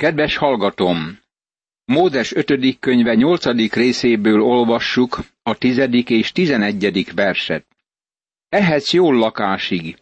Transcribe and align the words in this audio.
Kedves 0.00 0.36
hallgatom! 0.36 1.18
Mózes 1.84 2.34
5. 2.34 2.78
könyve 2.78 3.14
8. 3.14 3.72
részéből 3.72 4.42
olvassuk 4.42 5.18
a 5.42 5.58
10. 5.58 5.88
és 6.06 6.32
11. 6.32 7.14
verset. 7.14 7.66
Ehhez 8.48 8.90
jól 8.90 9.14
lakásig, 9.14 9.96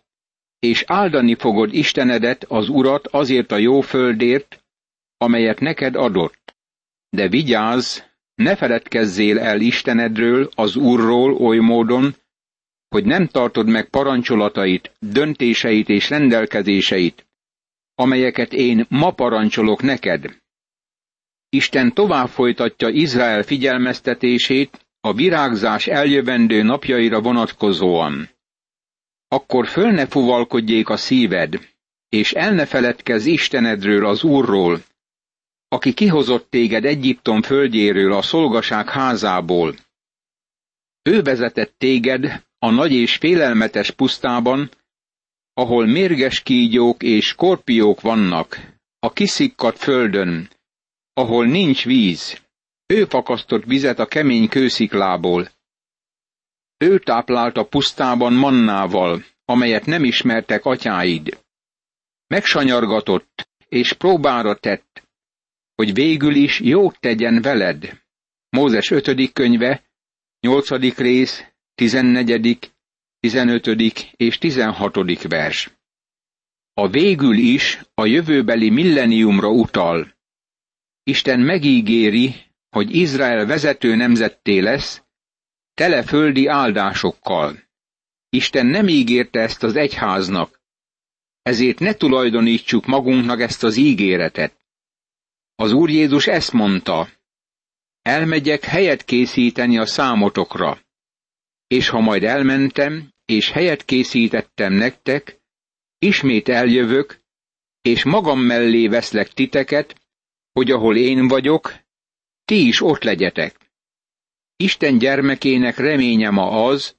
és 0.59 0.85
áldani 0.87 1.35
fogod 1.35 1.75
Istenedet, 1.75 2.45
az 2.45 2.69
Urat 2.69 3.07
azért 3.07 3.53
a 3.53 3.57
jó 3.57 3.81
földért, 3.81 4.65
amelyet 5.17 5.61
neked 5.61 5.95
adott. 5.95 6.55
De 7.11 7.29
vigyázz, 7.29 7.99
ne 8.35 8.57
feledkezzél 8.57 9.39
el 9.39 9.61
Istenedről, 9.61 10.49
az 10.55 10.77
Úrról 10.77 11.33
oly 11.33 11.59
módon, 11.59 12.15
hogy 12.89 13.05
nem 13.05 13.27
tartod 13.27 13.69
meg 13.69 13.89
parancsolatait, 13.89 14.93
döntéseit 14.99 15.89
és 15.89 16.11
rendelkezéseit, 16.11 17.28
amelyeket 18.01 18.53
én 18.53 18.87
ma 18.89 19.11
parancsolok 19.11 19.83
neked. 19.83 20.37
Isten 21.49 21.93
tovább 21.95 22.29
folytatja 22.29 22.89
Izrael 22.89 23.43
figyelmeztetését 23.43 24.87
a 25.01 25.13
virágzás 25.13 25.87
eljövendő 25.87 26.63
napjaira 26.63 27.21
vonatkozóan. 27.21 28.29
Akkor 29.29 29.67
föl 29.67 29.91
ne 29.91 30.07
fuvalkodjék 30.07 30.89
a 30.89 30.97
szíved, 30.97 31.59
és 32.09 32.33
el 32.33 32.53
ne 32.53 32.67
feledkezz 32.67 33.27
Istenedről, 33.27 34.07
az 34.07 34.23
Úrról, 34.23 34.83
aki 35.69 35.95
kihozott 35.95 36.51
téged 36.51 36.85
Egyiptom 36.85 37.43
földjéről, 37.43 38.13
a 38.13 38.23
szolgaság 38.23 38.89
házából. 38.89 39.75
Ő 41.03 41.23
vezetett 41.23 41.75
téged 41.79 42.43
a 42.59 42.71
nagy 42.71 42.93
és 42.93 43.17
félelmetes 43.17 43.91
pusztában, 43.91 44.71
ahol 45.59 45.87
mérges 45.87 46.41
kígyók 46.41 47.03
és 47.03 47.27
skorpiók 47.27 48.01
vannak, 48.01 48.61
a 48.99 49.13
kiszikkadt 49.13 49.79
földön, 49.79 50.51
ahol 51.13 51.47
nincs 51.47 51.85
víz. 51.85 52.41
Ő 52.87 53.05
fakasztott 53.05 53.65
vizet 53.65 53.99
a 53.99 54.07
kemény 54.07 54.49
kősziklából. 54.49 55.49
Ő 56.77 56.99
táplált 56.99 57.57
a 57.57 57.65
pusztában 57.65 58.33
mannával, 58.33 59.25
amelyet 59.45 59.87
nem 59.87 60.05
ismertek 60.05 60.65
atyáid. 60.65 61.45
Megsanyargatott, 62.27 63.49
és 63.69 63.93
próbára 63.93 64.55
tett, 64.55 65.03
hogy 65.75 65.95
végül 65.95 66.35
is 66.35 66.61
jót 66.61 67.01
tegyen 67.01 67.43
veled. 67.43 68.03
Mózes 68.49 68.91
5. 68.91 69.33
könyve, 69.33 69.83
8. 70.41 70.97
rész, 70.97 71.45
14., 71.75 72.73
15. 73.21 73.67
és 74.17 74.39
16. 74.39 75.23
vers. 75.23 75.71
A 76.75 76.89
végül 76.89 77.37
is 77.37 77.81
a 77.95 78.07
jövőbeli 78.07 78.71
milleniumra 78.71 79.49
utal. 79.49 80.17
Isten 81.03 81.41
megígéri, 81.41 82.35
hogy 82.71 82.95
Izrael 82.95 83.47
vezető 83.47 83.95
nemzetté 83.95 84.59
lesz, 84.59 85.03
tele 85.75 86.03
földi 86.03 86.47
áldásokkal. 86.47 87.63
Isten 88.29 88.67
nem 88.67 88.89
ígérte 88.89 89.41
ezt 89.41 89.63
az 89.63 89.77
egyháznak, 89.77 90.61
ezért 91.43 91.79
ne 91.79 91.95
tulajdonítsuk 91.95 92.87
magunknak 92.87 93.41
ezt 93.41 93.63
az 93.63 93.77
ígéretet. 93.77 94.67
Az 95.55 95.73
Úr 95.73 95.91
Jézus 95.91 96.27
ezt 96.27 96.53
mondta, 96.53 97.09
elmegyek 98.03 98.65
helyet 98.65 99.05
készíteni 99.05 99.79
a 99.79 99.87
számotokra, 99.87 100.87
és 101.69 101.89
ha 101.89 102.01
majd 102.01 102.25
elmentem, 102.25 103.13
és 103.25 103.51
helyet 103.51 103.85
készítettem 103.85 104.73
nektek, 104.73 105.41
ismét 105.99 106.49
eljövök, 106.49 107.21
és 107.83 108.05
magam 108.05 108.41
mellé 108.41 108.87
veszlek 108.87 109.29
titeket, 109.33 110.01
hogy 110.53 110.71
ahol 110.71 110.97
én 110.97 111.29
vagyok, 111.29 111.75
ti 112.45 112.67
is 112.67 112.81
ott 112.83 113.03
legyetek. 113.03 113.57
Isten 114.57 114.99
gyermekének 114.99 115.77
reménye 115.77 116.31
ma 116.31 116.65
az, 116.67 116.97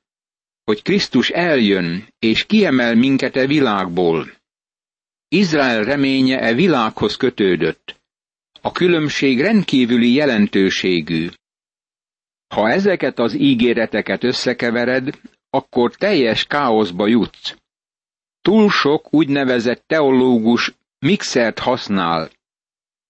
hogy 0.63 0.81
Krisztus 0.81 1.29
eljön 1.29 2.13
és 2.19 2.45
kiemel 2.45 2.95
minket 2.95 3.35
e 3.35 3.47
világból. 3.47 4.31
Izrael 5.27 5.83
reménye 5.83 6.39
e 6.39 6.53
világhoz 6.53 7.15
kötődött. 7.15 8.01
A 8.61 8.71
különbség 8.71 9.39
rendkívüli 9.39 10.13
jelentőségű. 10.13 11.29
Ha 12.55 12.69
ezeket 12.69 13.19
az 13.19 13.33
ígéreteket 13.33 14.23
összekevered, 14.23 15.19
akkor 15.49 15.95
teljes 15.95 16.45
káoszba 16.45 17.07
jutsz. 17.07 17.55
Túl 18.41 18.69
sok 18.69 19.13
úgynevezett 19.13 19.83
teológus 19.87 20.73
mixert 20.99 21.59
használ. 21.59 22.29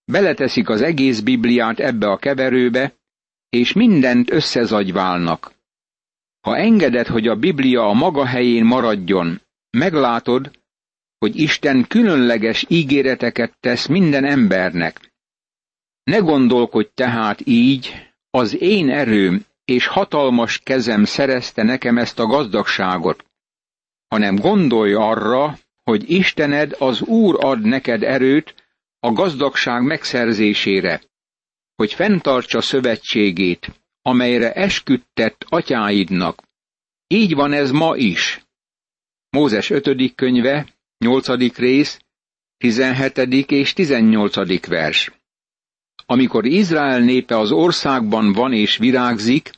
Beleteszik 0.05 0.69
az 0.69 0.81
egész 0.81 1.19
Bibliát 1.19 1.79
ebbe 1.79 2.09
a 2.09 2.17
keverőbe, 2.17 2.93
és 3.49 3.73
mindent 3.73 4.31
összezagyválnak. 4.31 5.51
Ha 6.41 6.57
engeded, 6.57 7.07
hogy 7.07 7.27
a 7.27 7.35
Biblia 7.35 7.87
a 7.87 7.93
maga 7.93 8.25
helyén 8.25 8.65
maradjon, 8.65 9.41
meglátod, 9.69 10.51
hogy 11.17 11.39
Isten 11.39 11.87
különleges 11.87 12.65
ígéreteket 12.67 13.57
tesz 13.59 13.87
minden 13.87 14.25
embernek. 14.25 15.11
Ne 16.03 16.17
gondolkodj 16.17 16.89
tehát 16.93 17.41
így, 17.45 18.08
az 18.31 18.61
én 18.61 18.89
erőm 18.89 19.45
és 19.65 19.87
hatalmas 19.87 20.59
kezem 20.59 21.03
szerezte 21.03 21.63
nekem 21.63 21.97
ezt 21.97 22.19
a 22.19 22.25
gazdagságot, 22.25 23.25
hanem 24.07 24.35
gondolj 24.35 24.93
arra, 24.93 25.57
hogy 25.83 26.11
Istened 26.11 26.75
az 26.79 27.01
Úr 27.01 27.45
ad 27.45 27.61
neked 27.61 28.03
erőt 28.03 28.55
a 28.99 29.11
gazdagság 29.11 29.83
megszerzésére, 29.83 31.01
hogy 31.75 31.93
fenntartsa 31.93 32.61
szövetségét, 32.61 33.71
amelyre 34.01 34.53
esküdtett 34.53 35.45
atyáidnak. 35.49 36.41
Így 37.07 37.33
van 37.33 37.53
ez 37.53 37.71
ma 37.71 37.95
is. 37.95 38.45
Mózes 39.29 39.69
5. 39.69 40.15
könyve, 40.15 40.67
8. 40.97 41.57
rész, 41.57 41.99
17. 42.57 43.17
és 43.51 43.73
18. 43.73 44.67
vers. 44.67 45.18
Amikor 46.11 46.45
Izrael 46.45 46.99
népe 46.99 47.37
az 47.37 47.51
országban 47.51 48.33
van 48.33 48.53
és 48.53 48.77
virágzik, 48.77 49.51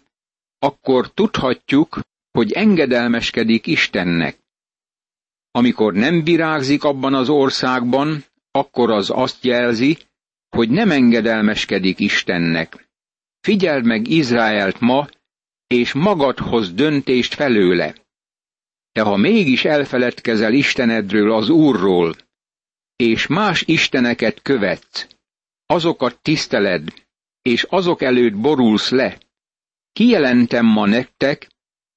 akkor 0.59 1.12
tudhatjuk, 1.13 2.00
hogy 2.31 2.51
engedelmeskedik 2.51 3.67
Istennek. 3.67 4.38
Amikor 5.51 5.94
nem 5.94 6.23
virágzik 6.23 6.84
abban 6.84 7.13
az 7.13 7.29
országban, 7.29 8.23
akkor 8.51 8.91
az 8.91 9.09
azt 9.09 9.44
jelzi, 9.44 9.97
hogy 10.50 10.69
nem 10.69 10.91
engedelmeskedik 10.91 12.00
Istennek. 12.00 12.89
Figyeld 13.39 13.85
meg 13.85 14.07
Izraelt 14.07 14.79
ma, 14.79 15.07
és 15.68 15.94
magadhoz 15.94 16.73
döntést 16.73 17.33
felőle. 17.33 17.95
De 18.91 19.01
ha 19.01 19.16
mégis 19.16 19.66
elfeledkezel 19.66 20.53
Istenedről, 20.53 21.31
az 21.31 21.50
Úrról, 21.50 22.16
és 22.95 23.28
más 23.28 23.63
isteneket 23.66 24.41
követsz, 24.41 25.07
azokat 25.71 26.21
tiszteled, 26.21 26.93
és 27.41 27.63
azok 27.63 28.01
előtt 28.01 28.35
borulsz 28.35 28.89
le, 28.89 29.17
Kijelentem 29.93 30.65
ma 30.65 30.85
nektek, 30.85 31.47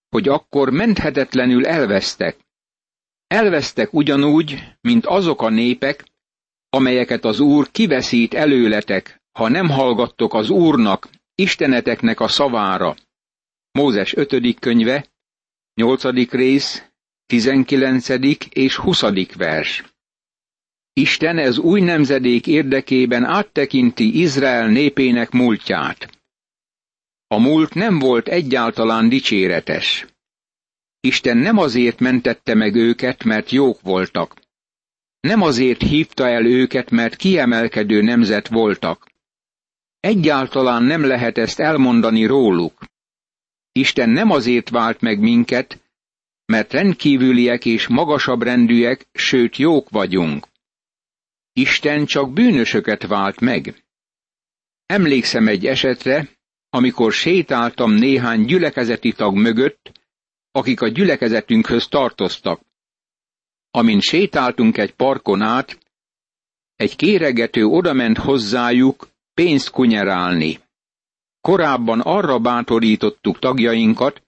hogy 0.08 0.28
akkor 0.28 0.70
menthetetlenül 0.70 1.66
elvesztek. 1.66 2.36
Elvesztek 3.26 3.92
ugyanúgy, 3.92 4.74
mint 4.80 5.06
azok 5.06 5.42
a 5.42 5.48
népek, 5.48 6.04
amelyeket 6.68 7.24
az 7.24 7.40
Úr 7.40 7.70
kiveszít 7.70 8.34
előletek, 8.34 9.22
ha 9.32 9.48
nem 9.48 9.68
hallgattok 9.68 10.34
az 10.34 10.50
Úrnak, 10.50 11.08
Isteneteknek 11.34 12.20
a 12.20 12.28
szavára. 12.28 12.94
Mózes 13.70 14.14
5. 14.14 14.58
könyve, 14.58 15.06
8. 15.74 16.30
rész, 16.30 16.84
19. 17.26 18.08
és 18.48 18.76
20. 18.76 19.02
vers. 19.36 19.93
Isten 20.96 21.38
ez 21.38 21.58
új 21.58 21.80
nemzedék 21.80 22.46
érdekében 22.46 23.24
áttekinti 23.24 24.20
Izrael 24.20 24.68
népének 24.68 25.30
múltját. 25.30 26.22
A 27.26 27.38
múlt 27.38 27.74
nem 27.74 27.98
volt 27.98 28.28
egyáltalán 28.28 29.08
dicséretes. 29.08 30.06
Isten 31.00 31.36
nem 31.36 31.58
azért 31.58 32.00
mentette 32.00 32.54
meg 32.54 32.74
őket, 32.74 33.24
mert 33.24 33.50
jók 33.50 33.80
voltak. 33.80 34.34
Nem 35.20 35.42
azért 35.42 35.82
hívta 35.82 36.28
el 36.28 36.46
őket, 36.46 36.90
mert 36.90 37.16
kiemelkedő 37.16 38.02
nemzet 38.02 38.48
voltak. 38.48 39.10
Egyáltalán 40.00 40.82
nem 40.82 41.04
lehet 41.04 41.38
ezt 41.38 41.60
elmondani 41.60 42.24
róluk. 42.24 42.84
Isten 43.72 44.10
nem 44.10 44.30
azért 44.30 44.68
vált 44.68 45.00
meg 45.00 45.20
minket, 45.20 45.80
mert 46.46 46.72
rendkívüliek 46.72 47.64
és 47.64 47.86
magasabb 47.86 48.42
rendűek, 48.42 49.06
sőt 49.12 49.56
jók 49.56 49.90
vagyunk. 49.90 50.52
Isten 51.56 52.06
csak 52.06 52.32
bűnösöket 52.32 53.06
vált 53.06 53.40
meg. 53.40 53.84
Emlékszem 54.86 55.48
egy 55.48 55.66
esetre, 55.66 56.28
amikor 56.70 57.12
sétáltam 57.12 57.92
néhány 57.92 58.44
gyülekezeti 58.44 59.12
tag 59.12 59.36
mögött, 59.36 59.92
akik 60.50 60.80
a 60.80 60.88
gyülekezetünkhöz 60.88 61.88
tartoztak. 61.88 62.60
Amint 63.70 64.02
sétáltunk 64.02 64.78
egy 64.78 64.94
parkon 64.94 65.42
át, 65.42 65.78
egy 66.76 66.96
kéregető 66.96 67.64
odament 67.64 68.18
hozzájuk 68.18 69.08
pénzt 69.34 69.70
kunyerálni. 69.70 70.58
Korábban 71.40 72.00
arra 72.00 72.38
bátorítottuk 72.38 73.38
tagjainkat, 73.38 74.22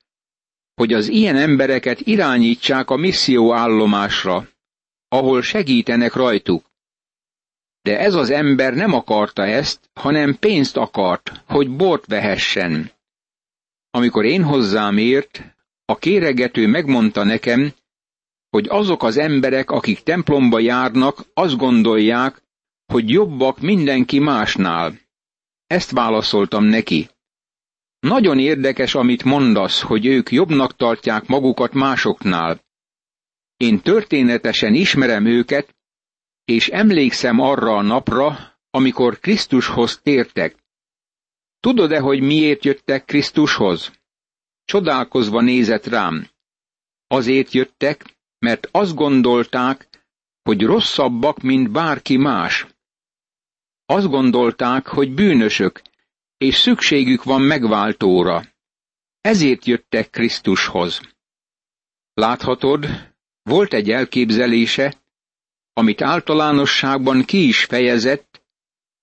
hogy 0.75 0.93
az 0.93 1.09
ilyen 1.09 1.37
embereket 1.37 2.01
irányítsák 2.01 2.91
a 2.91 2.97
misszió 2.97 3.55
állomásra, 3.55 4.49
ahol 5.09 5.43
segítenek 5.43 6.13
rajtuk. 6.13 6.65
De 7.87 7.99
ez 7.99 8.15
az 8.15 8.31
ember 8.31 8.75
nem 8.75 8.93
akarta 8.93 9.43
ezt, 9.45 9.91
hanem 9.95 10.39
pénzt 10.39 10.77
akart, 10.77 11.43
hogy 11.47 11.77
bort 11.77 12.07
vehessen. 12.07 12.91
Amikor 13.91 14.25
én 14.25 14.43
hozzám 14.43 14.97
ért, 14.97 15.57
a 15.85 15.97
kéregető 15.97 16.67
megmondta 16.67 17.25
nekem, 17.25 17.73
hogy 18.51 18.67
azok 18.69 19.03
az 19.03 19.17
emberek, 19.17 19.71
akik 19.71 20.01
templomba 20.03 20.59
járnak, 20.59 21.25
azt 21.35 21.57
gondolják, 21.57 22.43
hogy 22.87 23.11
jobbak 23.11 23.61
mindenki 23.61 24.19
másnál. 24.19 24.99
Ezt 25.67 25.91
válaszoltam 25.91 26.65
neki. 26.65 27.09
Nagyon 27.99 28.39
érdekes, 28.39 28.95
amit 28.95 29.25
mondasz, 29.25 29.81
hogy 29.83 30.07
ők 30.07 30.31
jobbnak 30.31 30.77
tartják 30.77 31.27
magukat 31.27 31.73
másoknál. 31.73 32.61
Én 33.57 33.81
történetesen 33.81 34.75
ismerem 34.75 35.27
őket, 35.27 35.76
és 36.47 36.69
emlékszem 36.69 37.41
arra 37.41 37.77
a 37.77 37.83
napra, 37.83 38.59
amikor 38.71 39.19
Krisztushoz 39.19 40.01
tértek. 40.03 40.57
Tudod-e, 41.61 41.99
hogy 42.01 42.21
miért 42.21 42.65
jöttek 42.65 43.05
Krisztushoz? 43.05 43.93
Csodálkozva 44.65 45.41
nézett 45.41 45.87
rám. 45.87 46.29
Azért 47.07 47.53
jöttek, 47.53 48.17
mert 48.39 48.69
azt 48.71 48.95
gondolták, 48.95 49.89
hogy 50.43 50.63
rosszabbak, 50.63 51.41
mint 51.41 51.71
bárki 51.71 52.17
más. 52.17 52.67
Azt 53.87 54.09
gondolták, 54.09 54.87
hogy 54.87 55.15
bűnösök, 55.15 55.83
és 56.37 56.55
szükségük 56.57 57.25
van 57.25 57.41
megváltóra. 57.41 58.43
Ezért 59.21 59.65
jöttek 59.65 60.11
Krisztushoz. 60.11 61.01
Láthatod, 62.15 62.87
volt 63.43 63.73
egy 63.73 63.91
elképzelése, 63.91 65.06
amit 65.79 66.03
általánosságban 66.03 67.25
ki 67.25 67.47
is 67.47 67.65
fejezett, 67.65 68.43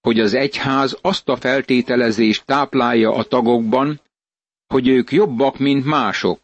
hogy 0.02 0.20
az 0.20 0.34
egyház 0.34 0.98
azt 1.02 1.30
a 1.30 1.36
feltételezést 1.36 2.46
táplálja 2.46 3.14
a 3.14 3.24
tagokban, 3.24 4.02
hogy 4.68 4.88
ők 4.88 5.12
jobbak, 5.12 5.58
mint 5.58 5.86
mások. 5.86 6.40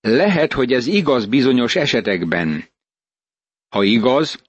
Lehet, 0.00 0.52
hogy 0.52 0.72
ez 0.72 0.86
igaz 0.86 1.26
bizonyos 1.26 1.76
esetekben. 1.76 2.68
Ha 3.68 3.82
igaz, 3.82 4.42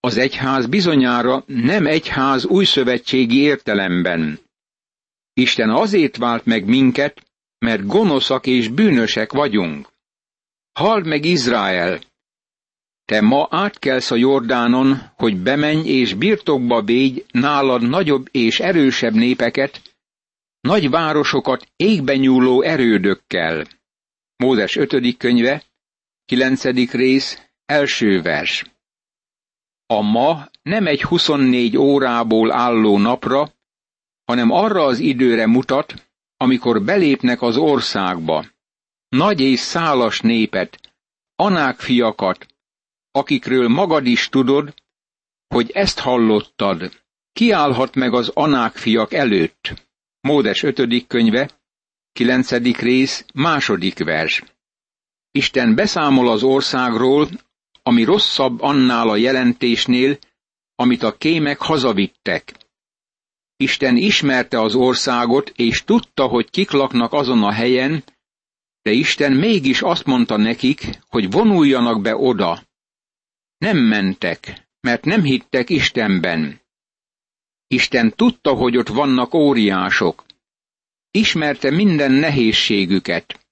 az 0.00 0.16
egyház 0.16 0.66
bizonyára 0.66 1.44
nem 1.46 1.86
egyház 1.86 2.44
újszövetségi 2.44 3.38
értelemben. 3.38 4.38
Isten 5.32 5.70
azért 5.70 6.16
vált 6.16 6.44
meg 6.44 6.64
minket, 6.64 7.22
mert 7.58 7.86
gonoszak 7.86 8.46
és 8.46 8.68
bűnösek 8.68 9.32
vagyunk. 9.32 9.88
Halld 10.72 11.06
meg 11.06 11.24
Izrael! 11.24 12.00
Te 13.08 13.20
ma 13.20 13.48
átkelsz 13.50 14.10
a 14.10 14.16
Jordánon, 14.16 15.12
hogy 15.16 15.36
bemenj 15.36 15.88
és 15.88 16.14
birtokba 16.14 16.82
védj 16.82 17.24
nálad 17.30 17.82
nagyobb 17.82 18.28
és 18.30 18.60
erősebb 18.60 19.14
népeket, 19.14 19.82
nagy 20.60 20.90
városokat 20.90 21.68
égbe 21.76 22.16
nyúló 22.16 22.62
erődökkel. 22.62 23.66
Mózes 24.36 24.76
5. 24.76 25.16
könyve, 25.16 25.64
9. 26.24 26.64
rész, 26.90 27.42
első 27.66 28.22
vers. 28.22 28.64
A 29.86 30.00
ma 30.00 30.48
nem 30.62 30.86
egy 30.86 31.02
24 31.02 31.76
órából 31.76 32.52
álló 32.52 32.98
napra, 32.98 33.52
hanem 34.24 34.50
arra 34.50 34.84
az 34.84 34.98
időre 34.98 35.46
mutat, 35.46 36.08
amikor 36.36 36.82
belépnek 36.82 37.42
az 37.42 37.56
országba. 37.56 38.44
Nagy 39.08 39.40
és 39.40 39.60
szálas 39.60 40.20
népet, 40.20 40.94
anák 41.36 41.80
fiakat, 41.80 42.46
akikről 43.18 43.68
magad 43.68 44.06
is 44.06 44.28
tudod, 44.28 44.74
hogy 45.48 45.70
ezt 45.70 45.98
hallottad, 45.98 46.92
kiállhat 47.32 47.94
meg 47.94 48.14
az 48.14 48.30
anák 48.34 48.76
fiak 48.76 49.12
előtt. 49.12 49.86
Módes 50.20 50.62
5. 50.62 51.06
könyve, 51.06 51.50
9. 52.12 52.50
rész, 52.80 53.24
második 53.34 53.98
vers. 53.98 54.42
Isten 55.30 55.74
beszámol 55.74 56.28
az 56.28 56.42
országról, 56.42 57.28
ami 57.82 58.04
rosszabb 58.04 58.60
annál 58.60 59.08
a 59.08 59.16
jelentésnél, 59.16 60.18
amit 60.74 61.02
a 61.02 61.16
kémek 61.16 61.58
hazavittek. 61.58 62.54
Isten 63.56 63.96
ismerte 63.96 64.60
az 64.60 64.74
országot, 64.74 65.52
és 65.56 65.84
tudta, 65.84 66.26
hogy 66.26 66.50
kik 66.50 66.70
laknak 66.70 67.12
azon 67.12 67.42
a 67.42 67.52
helyen, 67.52 68.04
de 68.82 68.90
Isten 68.90 69.32
mégis 69.32 69.82
azt 69.82 70.04
mondta 70.04 70.36
nekik, 70.36 70.98
hogy 71.08 71.30
vonuljanak 71.30 72.00
be 72.00 72.16
oda. 72.16 72.62
Nem 73.58 73.76
mentek, 73.76 74.68
mert 74.80 75.04
nem 75.04 75.22
hittek 75.22 75.70
Istenben. 75.70 76.60
Isten 77.66 78.12
tudta, 78.16 78.52
hogy 78.52 78.76
ott 78.76 78.88
vannak 78.88 79.34
óriások. 79.34 80.24
Ismerte 81.10 81.70
minden 81.70 82.12
nehézségüket. 82.12 83.46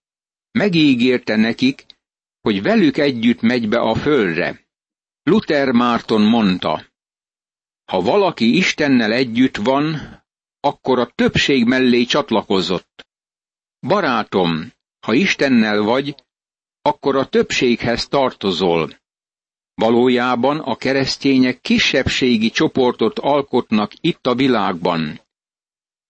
Megígérte 0.50 1.36
nekik, 1.36 1.86
hogy 2.40 2.62
velük 2.62 2.96
együtt 2.96 3.40
megy 3.40 3.68
be 3.68 3.78
a 3.78 3.94
földre. 3.94 4.60
Luther 5.22 5.70
Márton 5.72 6.22
mondta, 6.22 6.84
ha 7.86 8.00
valaki 8.00 8.56
Istennel 8.56 9.12
együtt 9.12 9.56
van, 9.56 9.96
akkor 10.60 10.98
a 10.98 11.10
többség 11.14 11.64
mellé 11.64 12.04
csatlakozott. 12.04 13.06
Barátom, 13.80 14.72
ha 15.06 15.12
Istennel 15.12 15.82
vagy, 15.82 16.14
akkor 16.82 17.16
a 17.16 17.28
többséghez 17.28 18.08
tartozol. 18.08 18.98
Valójában 19.80 20.58
a 20.58 20.76
keresztények 20.76 21.60
kisebbségi 21.60 22.50
csoportot 22.50 23.18
alkotnak 23.18 23.92
itt 24.00 24.26
a 24.26 24.34
világban. 24.34 25.20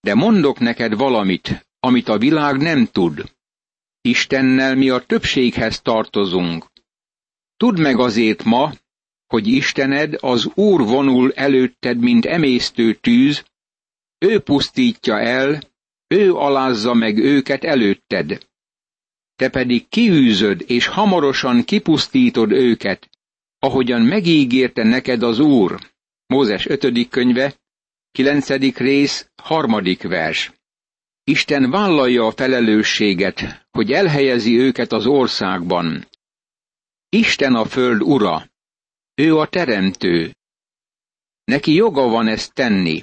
De 0.00 0.14
mondok 0.14 0.58
neked 0.58 0.94
valamit, 0.96 1.66
amit 1.80 2.08
a 2.08 2.18
világ 2.18 2.56
nem 2.56 2.86
tud. 2.86 3.32
Istennel 4.00 4.74
mi 4.74 4.88
a 4.88 4.98
többséghez 5.06 5.80
tartozunk. 5.80 6.66
Tudd 7.56 7.80
meg 7.80 7.98
azért 7.98 8.44
ma, 8.44 8.72
hogy 9.26 9.46
Istened 9.46 10.16
az 10.20 10.50
Úr 10.54 10.80
vonul 10.80 11.32
előtted, 11.32 11.98
mint 11.98 12.24
emésztő 12.24 12.94
tűz, 12.94 13.44
ő 14.18 14.40
pusztítja 14.40 15.18
el, 15.20 15.60
ő 16.06 16.34
alázza 16.34 16.94
meg 16.94 17.18
őket 17.18 17.64
előtted. 17.64 18.46
Te 19.36 19.48
pedig 19.50 19.88
kiűzöd, 19.88 20.64
és 20.66 20.86
hamarosan 20.86 21.64
kipusztítod 21.64 22.52
őket, 22.52 23.08
ahogyan 23.58 24.02
megígérte 24.02 24.82
neked 24.82 25.22
az 25.22 25.38
Úr. 25.38 25.78
Mózes 26.26 26.66
5. 26.66 27.08
könyve, 27.08 27.54
9. 28.12 28.48
rész, 28.76 29.30
3. 29.42 29.80
vers. 30.02 30.52
Isten 31.24 31.70
vállalja 31.70 32.26
a 32.26 32.30
felelősséget, 32.30 33.66
hogy 33.70 33.92
elhelyezi 33.92 34.58
őket 34.58 34.92
az 34.92 35.06
országban. 35.06 36.06
Isten 37.08 37.54
a 37.54 37.64
föld 37.64 38.02
ura. 38.02 38.50
Ő 39.14 39.36
a 39.36 39.46
teremtő. 39.46 40.34
Neki 41.44 41.72
joga 41.74 42.08
van 42.08 42.28
ezt 42.28 42.54
tenni. 42.54 43.02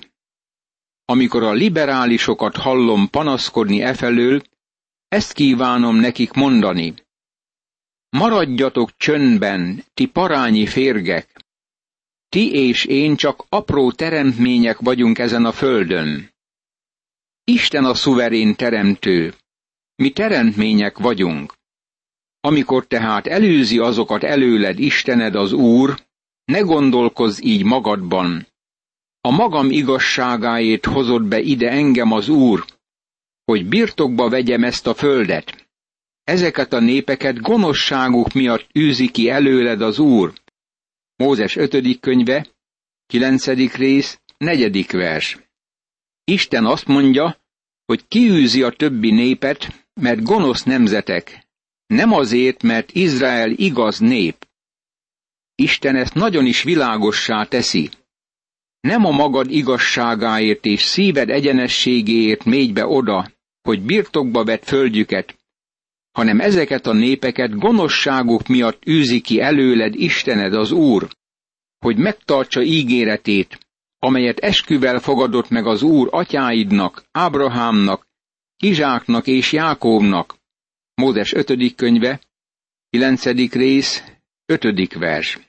Amikor 1.05 1.43
a 1.43 1.51
liberálisokat 1.51 2.55
hallom 2.55 3.09
panaszkodni 3.09 3.81
efelől, 3.81 4.41
ezt 5.07 5.33
kívánom 5.33 5.95
nekik 5.95 6.31
mondani. 6.31 6.93
Maradjatok 8.13 8.97
csöndben, 8.97 9.83
ti 9.93 10.05
parányi 10.05 10.65
férgek. 10.65 11.45
Ti 12.29 12.51
és 12.51 12.85
én 12.85 13.15
csak 13.15 13.45
apró 13.49 13.91
teremtmények 13.91 14.79
vagyunk 14.79 15.19
ezen 15.19 15.45
a 15.45 15.51
földön. 15.51 16.29
Isten 17.43 17.85
a 17.85 17.93
szuverén 17.93 18.55
teremtő. 18.55 19.33
Mi 19.95 20.09
teremtmények 20.11 20.97
vagyunk. 20.97 21.53
Amikor 22.39 22.85
tehát 22.87 23.27
előzi 23.27 23.77
azokat 23.79 24.23
előled 24.23 24.79
Istened 24.79 25.35
az 25.35 25.51
Úr, 25.51 25.99
ne 26.45 26.59
gondolkozz 26.59 27.39
így 27.41 27.63
magadban. 27.63 28.47
A 29.21 29.29
magam 29.31 29.71
igazságáért 29.71 30.85
hozott 30.85 31.23
be 31.23 31.39
ide 31.39 31.69
engem 31.69 32.11
az 32.11 32.29
Úr, 32.29 32.65
hogy 33.45 33.65
birtokba 33.65 34.29
vegyem 34.29 34.63
ezt 34.63 34.87
a 34.87 34.93
földet. 34.93 35.63
Ezeket 36.23 36.73
a 36.73 36.79
népeket 36.79 37.41
gonoszságuk 37.41 38.33
miatt 38.33 38.67
űzi 38.79 39.11
ki 39.11 39.29
előled 39.29 39.81
az 39.81 39.99
Úr. 39.99 40.33
Mózes 41.15 41.55
5. 41.55 41.99
könyve, 41.99 42.47
9. 43.05 43.45
rész, 43.75 44.19
4. 44.37 44.85
vers. 44.91 45.37
Isten 46.23 46.65
azt 46.65 46.85
mondja, 46.85 47.37
hogy 47.85 48.07
kiűzi 48.07 48.63
a 48.63 48.69
többi 48.69 49.11
népet, 49.11 49.85
mert 49.93 50.23
gonosz 50.23 50.63
nemzetek, 50.63 51.47
nem 51.85 52.13
azért, 52.13 52.63
mert 52.63 52.91
Izrael 52.91 53.51
igaz 53.51 53.99
nép. 53.99 54.47
Isten 55.55 55.95
ezt 55.95 56.13
nagyon 56.13 56.45
is 56.45 56.63
világossá 56.63 57.43
teszi. 57.43 57.89
nem 58.79 59.05
a 59.05 59.11
magad 59.11 59.51
igazságáért 59.51 60.65
és 60.65 60.81
szíved 60.81 61.29
egyenességéért 61.29 62.43
mégy 62.43 62.73
be 62.73 62.87
oda, 62.87 63.31
hogy 63.61 63.81
birtokba 63.81 64.43
vett 64.43 64.63
földjüket, 64.63 65.37
hanem 66.13 66.39
ezeket 66.39 66.87
a 66.87 66.93
népeket 66.93 67.57
gonoszságuk 67.59 68.47
miatt 68.47 68.87
űzi 68.87 69.21
ki 69.21 69.41
előled 69.41 69.95
Istened 69.95 70.53
az 70.53 70.71
Úr, 70.71 71.07
hogy 71.79 71.97
megtartsa 71.97 72.61
ígéretét, 72.61 73.57
amelyet 73.99 74.39
esküvel 74.39 74.99
fogadott 74.99 75.49
meg 75.49 75.67
az 75.67 75.81
Úr 75.81 76.07
atyáidnak, 76.11 77.03
Ábrahámnak, 77.11 78.07
Izsáknak 78.57 79.27
és 79.27 79.51
Jákóbnak. 79.51 80.35
Mózes 80.95 81.33
5. 81.33 81.75
könyve, 81.75 82.21
9. 82.89 83.25
rész, 83.51 84.03
5. 84.45 84.93
vers. 84.93 85.39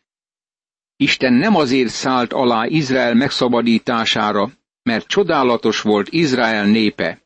Isten 0.96 1.32
nem 1.32 1.54
azért 1.54 1.88
szállt 1.88 2.32
alá 2.32 2.66
Izrael 2.66 3.14
megszabadítására, 3.14 4.50
mert 4.82 5.06
csodálatos 5.06 5.80
volt 5.80 6.08
Izrael 6.08 6.66
népe. 6.66 7.22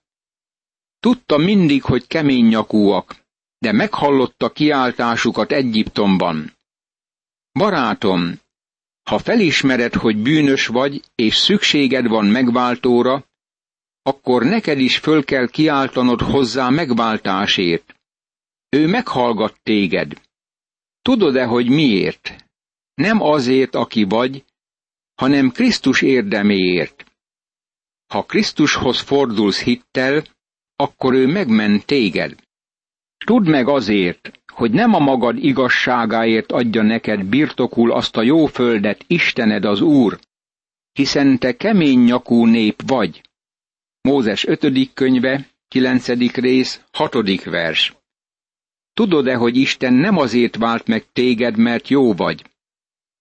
Tudta 1.01 1.37
mindig, 1.37 1.83
hogy 1.83 2.07
kemény 2.07 2.47
nyakúak, 2.47 3.28
de 3.59 3.73
meghallotta 3.73 4.51
kiáltásukat 4.51 5.53
Egyiptomban. 5.53 6.57
Barátom, 7.53 8.41
ha 9.03 9.19
felismered, 9.19 9.95
hogy 9.95 10.17
bűnös 10.17 10.67
vagy, 10.67 11.03
és 11.15 11.37
szükséged 11.37 12.07
van 12.07 12.27
megváltóra, 12.27 13.25
akkor 14.03 14.43
neked 14.43 14.79
is 14.79 14.99
föl 14.99 15.25
kell 15.25 15.49
kiáltanod 15.49 16.21
hozzá 16.21 16.69
megváltásért. 16.69 17.95
Ő 18.69 18.87
meghallgat 18.87 19.61
téged. 19.63 20.21
Tudod-e, 21.03 21.45
hogy 21.45 21.69
miért? 21.69 22.45
Nem 22.95 23.23
azért, 23.23 23.75
aki 23.75 24.05
vagy, 24.05 24.45
hanem 25.15 25.51
Krisztus 25.51 26.03
érdeméért. 26.03 27.05
Ha 28.07 28.23
Krisztushoz 28.23 29.01
fordulsz 29.01 29.63
hittel, 29.63 30.25
akkor 30.77 31.15
ő 31.15 31.27
megment 31.27 31.85
téged. 31.87 32.48
Tudd 33.27 33.49
meg 33.49 33.69
azért, 33.69 34.41
hogy 34.47 34.71
nem 34.71 34.95
a 34.95 34.99
magad 34.99 35.45
igazságáért 35.45 36.53
adja 36.53 36.83
neked 36.83 37.25
birtokul 37.25 37.93
azt 37.93 38.17
a 38.17 38.23
jó 38.23 38.47
földet 38.47 39.05
Istened 39.07 39.65
az 39.65 39.81
Úr, 39.81 40.19
hiszen 40.93 41.39
te 41.39 41.57
kemény 41.57 41.99
nyakú 41.99 42.45
nép 42.45 42.83
vagy. 42.87 43.21
Mózes 44.01 44.47
5. 44.47 44.93
könyve, 44.95 45.49
9. 45.69 46.09
rész, 46.35 46.83
6. 46.93 47.45
vers. 47.45 47.97
Tudod-e, 48.95 49.35
hogy 49.35 49.57
Isten 49.57 49.95
nem 49.95 50.17
azért 50.17 50.57
vált 50.57 50.87
meg 50.87 51.13
téged, 51.13 51.57
mert 51.57 51.89
jó 51.89 52.13
vagy? 52.13 52.45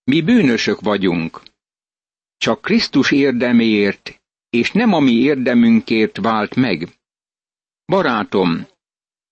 Mi 0.03 0.21
bűnösök 0.21 0.81
vagyunk. 0.81 1.41
Csak 2.37 2.61
Krisztus 2.61 3.11
érdeméért, 3.11 4.21
és 4.49 4.71
nem 4.71 4.93
a 4.93 4.99
mi 4.99 5.11
érdemünkért 5.11 6.17
vált 6.17 6.55
meg. 6.55 6.87
Barátom, 7.85 8.67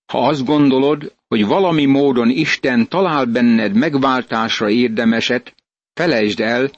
ha 0.05 0.27
azt 0.27 0.45
gondolod, 0.45 1.15
hogy 1.27 1.45
valami 1.45 1.85
módon 1.85 2.29
Isten 2.29 2.87
talál 2.87 3.25
benned 3.25 3.73
megváltásra 3.73 4.69
érdemeset, 4.69 5.55
felejtsd 5.93 6.39
el, 6.39 6.71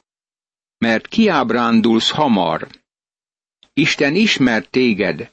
mert 0.78 1.08
kiábrándulsz 1.08 2.12
hamar. 2.12 2.68
Isten 3.74 4.16
ismer 4.16 4.66
téged, 4.66 5.32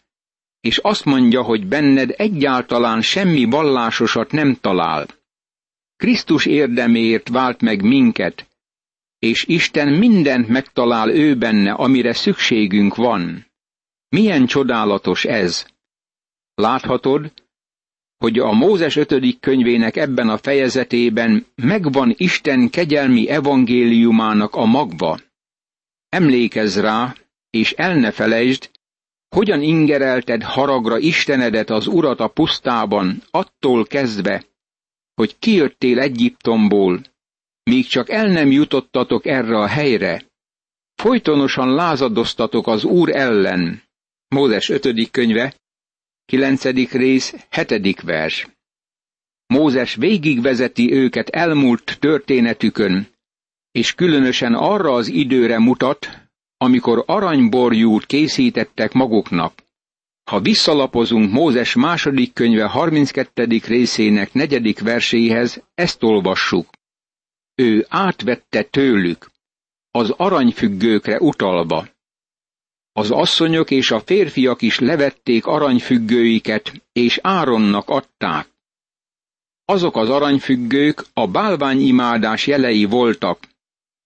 és 0.60 0.78
azt 0.78 1.04
mondja, 1.04 1.42
hogy 1.42 1.66
benned 1.66 2.14
egyáltalán 2.16 3.02
semmi 3.02 3.44
vallásosat 3.44 4.32
nem 4.32 4.54
talál. 4.60 5.06
Krisztus 5.96 6.46
érdeméért 6.46 7.28
vált 7.28 7.60
meg 7.60 7.82
minket, 7.82 8.48
és 9.18 9.44
Isten 9.44 9.88
mindent 9.88 10.48
megtalál 10.48 11.10
ő 11.10 11.36
benne, 11.36 11.72
amire 11.72 12.12
szükségünk 12.12 12.94
van. 12.94 13.46
Milyen 14.08 14.46
csodálatos 14.46 15.24
ez! 15.24 15.66
Láthatod, 16.54 17.32
hogy 18.18 18.38
a 18.38 18.52
Mózes 18.52 18.96
ötödik 18.96 19.40
könyvének 19.40 19.96
ebben 19.96 20.28
a 20.28 20.38
fejezetében 20.38 21.46
megvan 21.54 22.14
Isten 22.16 22.70
kegyelmi 22.70 23.28
evangéliumának 23.28 24.54
a 24.54 24.64
magva. 24.64 25.18
Emlékezz 26.08 26.78
rá, 26.78 27.14
és 27.50 27.72
el 27.72 27.94
ne 27.94 28.10
felejtsd, 28.10 28.70
hogyan 29.28 29.62
ingerelted 29.62 30.42
haragra 30.42 30.98
Istenedet 30.98 31.70
az 31.70 31.86
Urat 31.86 32.20
a 32.20 32.28
pusztában, 32.28 33.22
attól 33.30 33.84
kezdve, 33.84 34.44
hogy 35.14 35.38
kijöttél 35.38 35.98
Egyiptomból, 35.98 37.00
míg 37.62 37.86
csak 37.86 38.10
el 38.10 38.26
nem 38.26 38.50
jutottatok 38.50 39.26
erre 39.26 39.58
a 39.58 39.66
helyre. 39.66 40.24
Folytonosan 40.94 41.74
lázadoztatok 41.74 42.66
az 42.66 42.84
Úr 42.84 43.16
ellen. 43.16 43.82
Mózes 44.28 44.68
5. 44.68 45.10
könyve, 45.10 45.54
9. 46.26 46.64
rész, 46.90 47.34
7. 47.50 48.00
vers. 48.00 48.48
Mózes 49.46 49.94
végigvezeti 49.94 50.92
őket 50.92 51.28
elmúlt 51.28 51.96
történetükön, 52.00 53.08
és 53.70 53.94
különösen 53.94 54.54
arra 54.54 54.92
az 54.92 55.08
időre 55.08 55.58
mutat, 55.58 56.08
amikor 56.56 57.04
aranyborjút 57.06 58.06
készítettek 58.06 58.92
maguknak. 58.92 59.52
Ha 60.30 60.40
visszalapozunk 60.40 61.32
Mózes 61.32 61.74
második 61.74 62.32
könyve 62.32 62.64
32. 62.64 63.60
részének 63.66 64.32
negyedik 64.32 64.80
verséhez, 64.80 65.62
ezt 65.74 66.02
olvassuk. 66.02 66.68
Ő 67.54 67.86
átvette 67.88 68.62
tőlük, 68.62 69.30
az 69.90 70.10
aranyfüggőkre 70.10 71.18
utalva. 71.18 71.88
Az 72.96 73.10
asszonyok 73.10 73.70
és 73.70 73.90
a 73.90 74.00
férfiak 74.00 74.62
is 74.62 74.78
levették 74.78 75.46
aranyfüggőiket, 75.46 76.72
és 76.92 77.18
Áronnak 77.22 77.88
adták. 77.88 78.48
Azok 79.64 79.96
az 79.96 80.08
aranyfüggők 80.08 81.04
a 81.12 81.26
bálványimádás 81.26 82.46
jelei 82.46 82.84
voltak, 82.84 83.38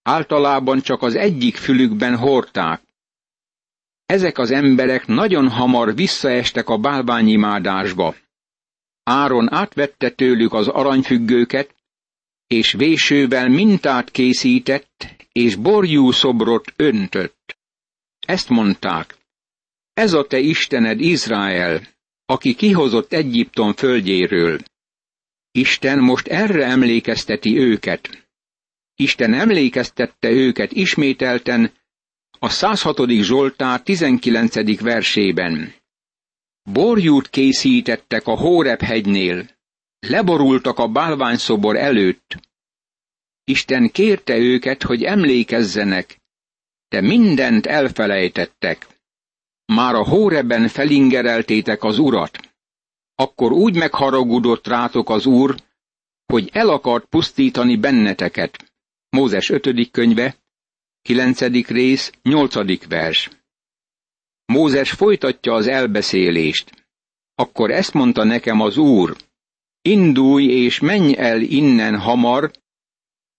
általában 0.03 0.81
csak 0.81 1.03
az 1.03 1.15
egyik 1.15 1.57
fülükben 1.57 2.17
hordták. 2.17 2.83
Ezek 4.07 4.39
az 4.39 4.51
emberek 4.51 5.07
nagyon 5.07 5.49
hamar 5.49 5.95
visszaestek 5.95 6.69
a 6.69 6.79
bálványimádásba. 6.79 8.15
Áron 9.03 9.53
átvette 9.53 10.11
tőlük 10.11 10.53
az 10.53 10.69
aranyfüggőket, 10.69 11.75
és 12.47 12.73
vésővel 12.73 13.49
mintát 13.49 14.11
készített, 14.11 15.07
és 15.33 15.55
borjú 15.55 16.11
szobrot 16.11 16.73
öntött. 16.77 17.58
Ezt 18.29 18.49
mondták, 18.49 19.17
ez 19.93 20.13
a 20.13 20.27
te 20.27 20.39
Istened 20.39 21.01
Izrael, 21.01 21.81
aki 22.25 22.55
kihozott 22.55 23.13
Egyiptom 23.13 23.73
földjéről. 23.73 24.59
Isten 25.51 25.99
most 25.99 26.27
erre 26.27 26.65
emlékezteti 26.65 27.59
őket. 27.59 28.29
Isten 28.95 29.35
emlékeztette 29.35 30.31
őket 30.31 30.73
ismételten 30.73 31.73
a 32.39 32.49
106. 32.49 33.11
Zsoltár 33.11 33.83
19. 33.83 34.81
versében. 34.81 35.75
Borjút 36.63 37.29
készítettek 37.29 38.27
a 38.27 38.37
Hórep 38.37 38.81
hegynél, 38.81 39.51
leborultak 39.99 40.79
a 40.79 40.89
bálványszobor 40.89 41.77
előtt. 41.77 42.37
Isten 43.45 43.91
kérte 43.91 44.37
őket, 44.37 44.83
hogy 44.83 45.03
emlékezzenek, 45.03 46.18
de 46.89 47.01
mindent 47.01 47.67
elfelejtettek. 47.67 48.87
Már 49.67 49.95
a 49.95 50.05
Hóreben 50.05 50.69
felingereltétek 50.69 51.85
az 51.85 51.99
urat. 51.99 52.55
Akkor 53.15 53.53
úgy 53.53 53.77
megharagudott 53.77 54.67
rátok 54.67 55.11
az 55.11 55.27
úr, 55.27 55.55
hogy 56.27 56.51
el 56.53 56.69
akart 56.69 57.05
pusztítani 57.05 57.77
benneteket. 57.77 58.73
Mózes 59.11 59.49
5. 59.51 59.91
könyve, 59.91 60.37
9. 61.03 61.41
rész, 61.67 62.13
8. 62.23 62.87
vers. 62.89 63.31
Mózes 64.45 64.91
folytatja 64.91 65.53
az 65.55 65.67
elbeszélést. 65.67 66.89
Akkor 67.35 67.71
ezt 67.71 67.93
mondta 67.93 68.25
nekem 68.25 68.61
az 68.61 68.77
Úr, 68.77 69.17
indulj 69.83 70.45
és 70.45 70.81
menj 70.81 71.17
el 71.17 71.41
innen 71.41 71.99
hamar, 71.99 72.51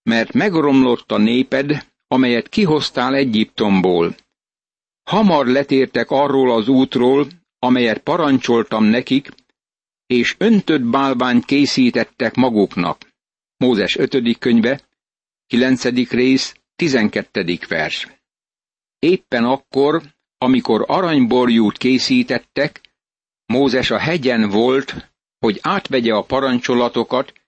mert 0.02 0.32
megromlott 0.32 1.12
a 1.12 1.18
néped, 1.18 1.89
amelyet 2.12 2.48
kihoztál 2.48 3.14
Egyiptomból. 3.14 4.14
Hamar 5.02 5.46
letértek 5.46 6.10
arról 6.10 6.52
az 6.52 6.68
útról, 6.68 7.26
amelyet 7.58 7.98
parancsoltam 7.98 8.84
nekik, 8.84 9.28
és 10.06 10.34
öntött 10.38 10.82
bálványt 10.82 11.44
készítettek 11.44 12.34
maguknak. 12.34 13.12
Mózes 13.56 13.96
5. 13.96 14.38
könyve, 14.38 14.80
9. 15.46 15.84
rész, 16.10 16.54
12. 16.76 17.58
vers. 17.68 18.08
Éppen 18.98 19.44
akkor, 19.44 20.02
amikor 20.38 20.84
aranyborjút 20.86 21.78
készítettek, 21.78 22.80
Mózes 23.46 23.90
a 23.90 23.98
hegyen 23.98 24.48
volt, 24.48 25.10
hogy 25.38 25.58
átvegye 25.62 26.14
a 26.14 26.22
parancsolatokat, 26.22 27.39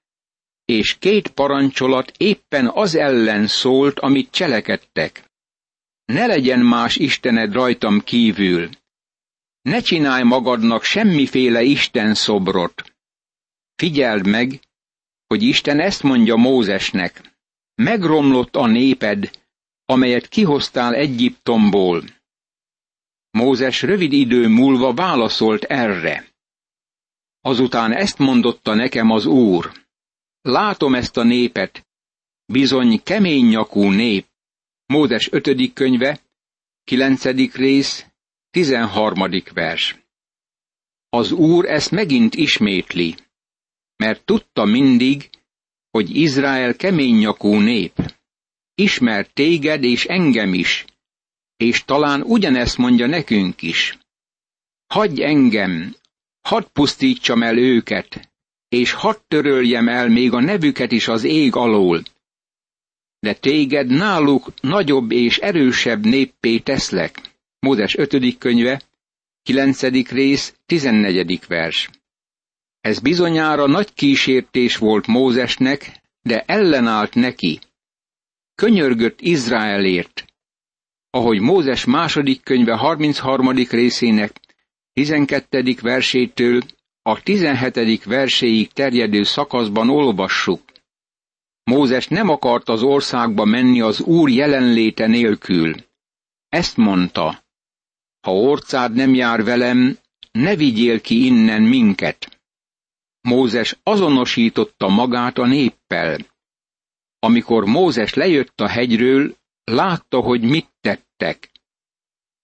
és 0.73 0.99
két 0.99 1.29
parancsolat 1.29 2.13
éppen 2.17 2.69
az 2.69 2.95
ellen 2.95 3.47
szólt, 3.47 3.99
amit 3.99 4.31
cselekedtek. 4.31 5.25
ne 6.05 6.27
legyen 6.27 6.61
más 6.61 6.97
Istened 6.97 7.53
rajtam 7.53 8.01
kívül. 8.01 8.69
Ne 9.63 9.81
csinálj 9.81 10.23
magadnak 10.23 10.83
semmiféle 10.83 11.63
Isten 11.63 12.15
szobrot. 12.15 12.95
Figyeld 13.75 14.27
meg, 14.27 14.61
hogy 15.27 15.43
Isten 15.43 15.81
ezt 15.81 16.03
mondja 16.03 16.37
Mózesnek. 16.37 17.21
Megromlott 17.75 18.57
a 18.57 18.67
néped, 18.67 19.31
amelyet 19.85 20.29
kihoztál 20.29 20.95
Egyiptomból. 20.95 22.05
Mózes 23.31 23.83
rövid 23.83 24.13
idő 24.13 24.49
múlva 24.49 24.95
válaszolt 24.95 25.65
erre. 25.65 26.27
Azután 27.41 27.93
ezt 27.93 28.19
mondotta 28.19 28.75
nekem 28.75 29.11
az 29.11 29.27
Úr. 29.27 29.82
Látom 30.43 30.95
ezt 30.95 31.17
a 31.17 31.23
népet, 31.23 31.87
bizony 32.45 33.03
kemény 33.03 33.45
nyakú 33.47 33.91
nép. 33.91 34.27
Mózes 34.87 35.29
5. 35.33 35.73
könyve, 35.73 36.21
9. 36.85 37.25
rész, 37.55 38.07
13. 38.51 39.43
vers. 39.55 39.97
Az 41.09 41.33
Úr 41.33 41.65
ezt 41.65 41.91
megint 41.91 42.35
ismétli, 42.35 43.15
mert 43.97 44.25
tudta 44.25 44.65
mindig, 44.65 45.31
hogy 45.91 46.17
Izrael 46.17 46.77
kemény 46.77 47.17
nyakú 47.17 47.59
nép. 47.59 48.15
Ismer 48.75 49.27
téged 49.27 49.85
és 49.85 50.05
engem 50.05 50.55
is, 50.55 50.85
és 51.57 51.85
talán 51.85 52.23
ugyanezt 52.23 52.77
mondja 52.79 53.07
nekünk 53.07 53.63
is. 53.63 53.99
Hagyj 54.87 55.23
engem, 55.25 55.97
hadd 56.41 56.65
pusztítsam 56.73 57.43
el 57.43 57.59
őket, 57.59 58.32
és 58.73 58.93
hadd 58.93 59.17
töröljem 59.29 59.89
el 59.89 60.09
még 60.09 60.33
a 60.33 60.41
nevüket 60.41 60.93
is 60.93 61.09
az 61.09 61.25
ég 61.25 61.57
alól. 61.57 62.03
De 63.21 63.35
téged 63.35 63.87
náluk 63.87 64.53
nagyobb 64.61 65.11
és 65.11 65.39
erősebb 65.39 66.05
néppé 66.05 66.59
teszlek. 66.59 67.21
Mózes 67.59 67.97
5. 67.97 68.39
könyve, 68.39 68.83
9. 69.43 69.83
rész, 70.11 70.55
14. 70.67 71.41
vers. 71.47 71.91
Ez 72.81 73.01
bizonyára 73.01 73.67
nagy 73.67 73.95
kísértés 73.95 74.77
volt 74.77 75.07
Mózesnek, 75.07 76.03
de 76.23 76.43
ellenállt 76.47 77.15
neki. 77.15 77.59
Könyörgött 78.55 79.21
Izraelért, 79.21 80.25
ahogy 81.11 81.41
Mózes 81.41 81.85
második 81.85 82.43
könyve 82.43 82.77
33. 82.77 83.49
részének 83.71 84.41
12. 84.93 85.75
versétől 85.81 86.63
a 87.03 87.23
17. 87.23 88.05
verséig 88.05 88.73
terjedő 88.73 89.23
szakaszban 89.23 89.91
olvassuk. 89.91 90.63
Mózes 91.65 92.09
nem 92.09 92.29
akart 92.29 92.69
az 92.69 92.83
országba 92.83 93.45
menni 93.45 93.81
az 93.81 94.01
Úr 94.01 94.31
jelenléte 94.31 95.07
nélkül. 95.07 95.75
Ezt 96.49 96.77
mondta, 96.77 97.45
ha 98.21 98.33
orcád 98.33 98.95
nem 98.95 99.15
jár 99.15 99.45
velem, 99.45 99.99
ne 100.33 100.57
vigyél 100.57 101.01
ki 101.01 101.25
innen 101.25 101.63
minket. 101.63 102.41
Mózes 103.21 103.77
azonosította 103.83 104.89
magát 104.89 105.39
a 105.39 105.47
néppel. 105.47 106.19
Amikor 107.19 107.65
Mózes 107.65 108.15
lejött 108.15 108.61
a 108.61 108.69
hegyről, 108.69 109.37
látta, 109.65 110.21
hogy 110.21 110.43
mit 110.43 110.69
tettek. 110.81 111.51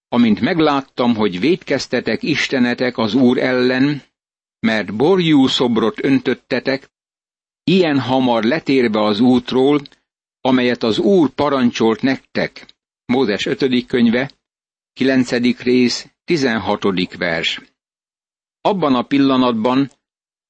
Amint 0.09 0.41
megláttam, 0.41 1.15
hogy 1.15 1.41
védkeztetek 1.41 2.23
istenetek 2.23 2.99
az 2.99 3.15
Úr 3.15 3.39
ellen, 3.39 4.03
mert 4.61 4.97
borjú 4.97 5.47
szobrot 5.47 6.05
öntöttetek, 6.05 6.91
ilyen 7.65 8.01
hamar 8.01 8.45
letérve 8.45 9.03
az 9.03 9.21
útról, 9.21 9.81
amelyet 10.41 10.83
az 10.83 10.99
Úr 10.99 11.29
parancsolt 11.31 12.03
nektek. 12.03 12.67
Mózes 13.05 13.47
5. 13.47 13.87
könyve, 13.87 14.31
9. 14.93 15.31
rész, 15.63 16.09
16. 16.25 16.85
vers. 17.17 17.61
Abban 18.61 18.95
a 18.95 19.03
pillanatban, 19.03 19.91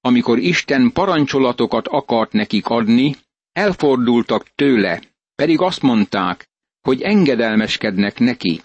amikor 0.01 0.38
Isten 0.38 0.92
parancsolatokat 0.92 1.88
akart 1.88 2.33
nekik 2.33 2.66
adni, 2.66 3.16
elfordultak 3.53 4.55
tőle, 4.55 5.03
pedig 5.35 5.61
azt 5.61 5.83
mondták, 5.83 6.49
hogy 6.81 7.03
engedelmeskednek 7.03 8.18
neki. 8.18 8.61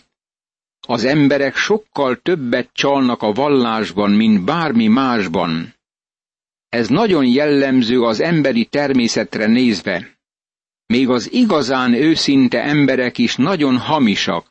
Az 0.87 1.03
emberek 1.03 1.55
sokkal 1.55 2.21
többet 2.21 2.69
csalnak 2.73 3.21
a 3.21 3.31
vallásban, 3.31 4.11
mint 4.11 4.43
bármi 4.45 4.87
másban. 4.87 5.75
Ez 6.69 6.87
nagyon 6.87 7.25
jellemző 7.25 8.01
az 8.01 8.19
emberi 8.19 8.65
természetre 8.65 9.45
nézve. 9.45 10.17
Még 10.85 11.09
az 11.09 11.33
igazán 11.33 11.93
őszinte 11.93 12.63
emberek 12.63 13.17
is 13.17 13.35
nagyon 13.35 13.77
hamisak. 13.77 14.45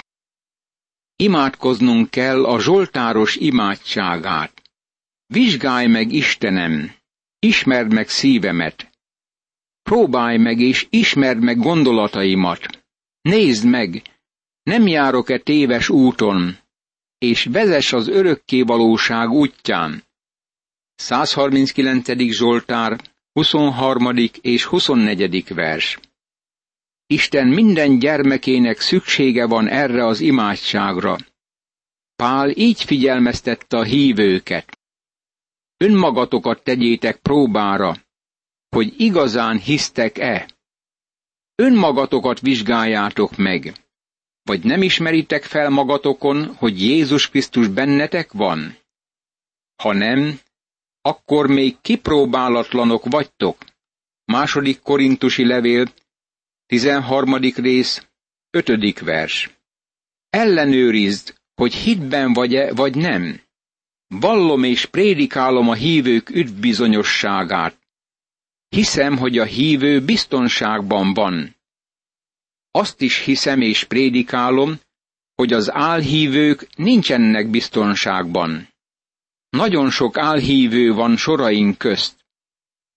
Imádkoznunk 1.16 2.10
kell 2.10 2.44
a 2.44 2.60
zsoltáros 2.60 3.36
imádságát. 3.36 4.62
Vizsgálj 5.26 5.86
meg 5.86 6.12
Istenem, 6.12 6.94
ismerd 7.38 7.92
meg 7.92 8.08
szívemet. 8.08 8.90
Próbálj 9.82 10.36
meg 10.36 10.60
és 10.60 10.86
ismerd 10.90 11.42
meg 11.42 11.58
gondolataimat. 11.58 12.84
Nézd 13.22 13.66
meg, 13.66 14.02
nem 14.62 14.86
járok-e 14.86 15.38
téves 15.38 15.88
úton, 15.88 16.58
és 17.18 17.44
vezess 17.44 17.92
az 17.92 18.08
örökké 18.08 18.62
valóság 18.62 19.30
útján. 19.30 20.04
139. 20.94 22.08
Zsoltár, 22.30 23.00
23. 23.32 24.14
és 24.40 24.64
24. 24.64 25.54
vers. 25.54 25.98
Isten 27.06 27.48
minden 27.48 27.98
gyermekének 27.98 28.80
szüksége 28.80 29.46
van 29.46 29.68
erre 29.68 30.06
az 30.06 30.20
imádságra. 30.20 31.16
Pál 32.16 32.50
így 32.50 32.82
figyelmeztette 32.82 33.76
a 33.76 33.82
hívőket. 33.82 34.78
Önmagatokat 35.76 36.62
tegyétek 36.62 37.16
próbára, 37.16 37.96
hogy 38.68 39.00
igazán 39.00 39.58
hisztek-e. 39.58 40.48
Önmagatokat 41.54 42.40
vizsgáljátok 42.40 43.36
meg. 43.36 43.72
Vagy 44.42 44.64
nem 44.64 44.82
ismeritek 44.82 45.44
fel 45.44 45.70
magatokon, 45.70 46.54
hogy 46.54 46.80
Jézus 46.82 47.28
Krisztus 47.28 47.68
bennetek 47.68 48.32
van? 48.32 48.76
Ha 49.82 49.92
nem, 49.92 50.40
akkor 51.00 51.46
még 51.46 51.76
kipróbálatlanok 51.80 53.04
vagytok. 53.04 53.64
Második 54.24 54.80
korintusi 54.80 55.46
levél, 55.46 55.92
13. 56.66 57.36
rész, 57.36 58.06
5. 58.50 59.00
vers. 59.00 59.50
Ellenőrizd, 60.30 61.34
hogy 61.54 61.74
hitben 61.74 62.32
vagy-e, 62.32 62.74
vagy 62.74 62.96
nem. 62.96 63.40
Vallom 64.06 64.64
és 64.64 64.86
prédikálom 64.86 65.68
a 65.68 65.74
hívők 65.74 66.30
üdvbizonyosságát. 66.30 67.78
Hiszem, 68.68 69.16
hogy 69.16 69.38
a 69.38 69.44
hívő 69.44 70.04
biztonságban 70.04 71.14
van. 71.14 71.56
Azt 72.74 73.00
is 73.00 73.18
hiszem 73.18 73.60
és 73.60 73.84
prédikálom, 73.84 74.80
hogy 75.34 75.52
az 75.52 75.70
álhívők 75.72 76.66
nincsenek 76.76 77.50
biztonságban. 77.50 78.68
Nagyon 79.48 79.90
sok 79.90 80.18
álhívő 80.18 80.92
van 80.92 81.16
soraink 81.16 81.78
közt. 81.78 82.24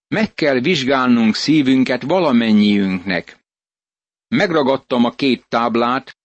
Meg 0.07 0.33
kell 0.33 0.59
vizsgálnunk 0.59 1.35
szívünket 1.35 2.01
valamennyiünknek. 2.03 3.39
Megragadtam 4.27 5.05
a 5.05 5.11
két 5.11 5.45
táblát, 5.47 6.17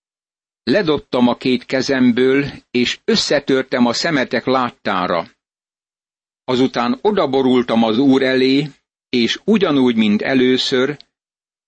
ledottam 0.62 1.28
a 1.28 1.36
két 1.36 1.66
kezemből, 1.66 2.46
és 2.70 2.98
összetörtem 3.04 3.86
a 3.86 3.92
szemetek 3.92 4.44
láttára. 4.44 5.28
Azután 6.44 6.98
odaborultam 7.02 7.82
az 7.84 7.98
úr 7.98 8.22
elé, 8.22 8.70
és 9.08 9.40
ugyanúgy, 9.44 9.96
mint 9.96 10.22
először, 10.22 10.96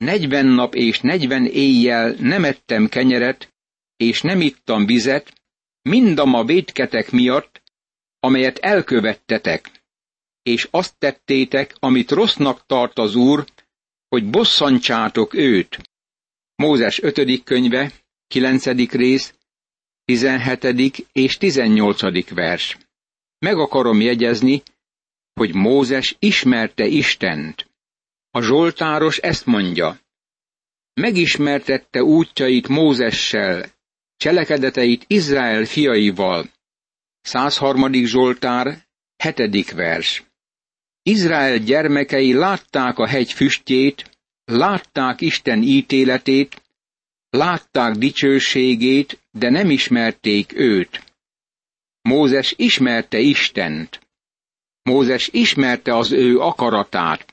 negyven 0.03 0.47
nap 0.47 0.75
és 0.75 1.01
negyven 1.01 1.47
éjjel 1.47 2.15
nem 2.19 2.45
ettem 2.45 2.88
kenyeret, 2.88 3.53
és 3.97 4.21
nem 4.21 4.41
ittam 4.41 4.87
vizet, 4.87 5.33
mindam 5.83 6.35
a 6.35 6.45
védketek 6.45 7.11
miatt, 7.11 7.62
amelyet 8.21 8.59
elkövettetek, 8.59 9.71
és 10.43 10.69
azt 10.71 10.99
tettétek, 10.99 11.75
amit 11.79 12.11
rossznak 12.11 12.67
tart 12.67 12.99
az 12.99 13.15
Úr, 13.15 13.45
hogy 14.09 14.31
bosszantsátok 14.31 15.35
őt. 15.35 15.79
Mózes 16.55 17.03
5. 17.03 17.43
könyve, 17.43 17.93
9. 18.27 18.67
rész, 18.91 19.35
17. 20.05 21.07
és 21.12 21.37
18. 21.37 22.29
vers. 22.35 22.79
Meg 23.38 23.59
akarom 23.59 24.01
jegyezni, 24.01 24.62
hogy 25.35 25.55
Mózes 25.55 26.17
ismerte 26.19 26.87
Istent. 26.87 27.72
A 28.35 28.42
Zsoltáros 28.42 29.18
ezt 29.18 29.47
mondja. 29.47 29.99
Megismertette 30.95 32.03
útjait 32.03 32.68
Mózessel, 32.68 33.64
cselekedeteit 34.16 35.05
Izrael 35.07 35.64
fiaival. 35.64 36.51
103. 37.21 37.92
Zsoltár, 37.92 38.87
7. 39.16 39.71
vers. 39.71 40.25
Izrael 41.03 41.59
gyermekei 41.59 42.33
látták 42.33 42.99
a 42.99 43.07
hegy 43.07 43.33
füstjét, 43.33 44.11
látták 44.45 45.21
Isten 45.21 45.62
ítéletét, 45.62 46.62
Látták 47.37 47.95
dicsőségét, 47.95 49.23
de 49.31 49.51
nem 49.51 49.71
ismerték 49.71 50.53
őt. 50.55 51.16
Mózes 52.03 52.55
ismerte 52.57 53.18
Istent. 53.18 54.01
Mózes 54.83 55.29
ismerte 55.29 55.97
az 55.97 56.12
ő 56.12 56.38
akaratát. 56.38 57.32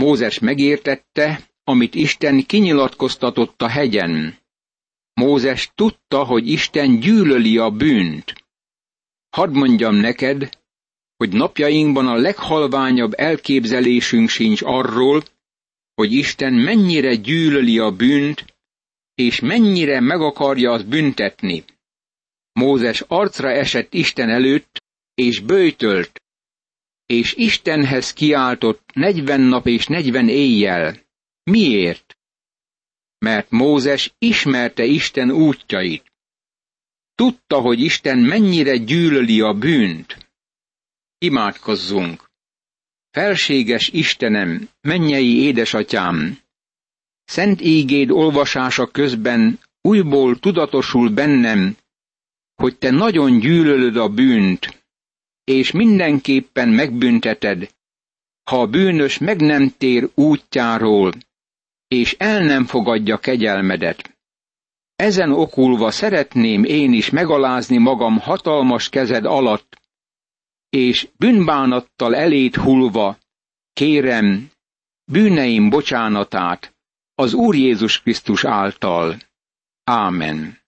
Mózes 0.00 0.38
megértette, 0.38 1.50
amit 1.64 1.94
Isten 1.94 2.46
kinyilatkoztatott 2.46 3.62
a 3.62 3.68
hegyen. 3.68 4.38
Mózes 5.14 5.70
tudta, 5.74 6.24
hogy 6.24 6.48
Isten 6.48 7.00
gyűlöli 7.00 7.58
a 7.58 7.70
bűnt. 7.70 8.32
Hadd 9.36 9.50
mondjam 9.50 9.94
neked, 9.94 10.48
hogy 11.16 11.32
napjainkban 11.32 12.06
a 12.06 12.14
leghalványabb 12.14 13.12
elképzelésünk 13.16 14.28
sincs 14.28 14.62
arról, 14.62 15.22
hogy 15.94 16.12
Isten 16.12 16.52
mennyire 16.52 17.14
gyűlöli 17.14 17.78
a 17.78 17.90
bűnt, 17.90 18.44
és 19.14 19.40
mennyire 19.40 20.00
meg 20.00 20.20
akarja 20.20 20.72
azt 20.72 20.88
büntetni. 20.88 21.64
Mózes 22.52 23.00
arcra 23.00 23.50
esett 23.50 23.94
Isten 23.94 24.28
előtt, 24.28 24.82
és 25.14 25.40
bőjtölt, 25.40 26.20
és 27.10 27.34
Istenhez 27.34 28.12
kiáltott 28.12 28.90
negyven 28.92 29.40
nap 29.40 29.66
és 29.66 29.86
negyven 29.86 30.28
éjjel. 30.28 30.96
Miért? 31.42 32.18
Mert 33.18 33.50
Mózes 33.50 34.14
ismerte 34.18 34.84
Isten 34.84 35.30
útjait. 35.30 36.12
Tudta, 37.14 37.60
hogy 37.60 37.80
Isten 37.80 38.18
mennyire 38.18 38.76
gyűlöli 38.76 39.40
a 39.40 39.52
bűnt. 39.52 40.30
Imádkozzunk! 41.18 42.30
Felséges 43.10 43.88
Istenem, 43.88 44.68
mennyei 44.80 45.42
édesatyám! 45.42 46.38
Szent 47.24 47.60
ígéd 47.60 48.10
olvasása 48.10 48.86
közben 48.86 49.60
újból 49.80 50.38
tudatosul 50.38 51.10
bennem, 51.10 51.76
hogy 52.54 52.78
te 52.78 52.90
nagyon 52.90 53.38
gyűlölöd 53.38 53.96
a 53.96 54.08
bűnt, 54.08 54.79
és 55.50 55.70
mindenképpen 55.70 56.68
megbünteted, 56.68 57.70
ha 58.50 58.60
a 58.60 58.66
bűnös 58.66 59.18
meg 59.18 59.40
nem 59.40 59.74
tér 59.78 60.10
útjáról, 60.14 61.12
és 61.88 62.14
el 62.18 62.44
nem 62.44 62.64
fogadja 62.64 63.18
kegyelmedet. 63.18 64.18
Ezen 64.96 65.32
okulva 65.32 65.90
szeretném 65.90 66.64
én 66.64 66.92
is 66.92 67.10
megalázni 67.10 67.78
magam 67.78 68.18
hatalmas 68.18 68.88
kezed 68.88 69.24
alatt, 69.24 69.80
és 70.68 71.08
bűnbánattal 71.16 72.16
elét 72.16 72.56
hulva, 72.56 73.18
kérem, 73.72 74.50
bűneim 75.04 75.70
bocsánatát 75.70 76.74
az 77.14 77.34
Úr 77.34 77.54
Jézus 77.54 78.00
Krisztus 78.00 78.44
által. 78.44 79.16
Ámen. 79.84 80.59